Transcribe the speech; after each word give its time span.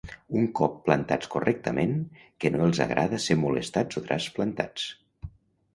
Un 0.37 0.45
cop 0.59 0.77
plantats 0.87 1.29
correctament, 1.35 1.93
que 2.45 2.51
no 2.57 2.65
els 2.71 2.81
agrada 2.87 3.21
ser 3.27 3.39
molestats 3.45 4.03
o 4.03 4.05
trasplantats. 4.09 4.91